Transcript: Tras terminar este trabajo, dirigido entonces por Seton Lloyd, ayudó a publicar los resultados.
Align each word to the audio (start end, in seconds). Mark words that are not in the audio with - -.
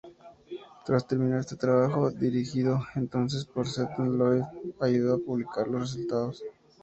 Tras 0.83 1.05
terminar 1.07 1.41
este 1.41 1.55
trabajo, 1.55 2.09
dirigido 2.09 2.83
entonces 2.95 3.45
por 3.45 3.67
Seton 3.69 4.17
Lloyd, 4.17 4.41
ayudó 4.79 5.13
a 5.13 5.19
publicar 5.23 5.67
los 5.67 5.81
resultados. 5.93 6.41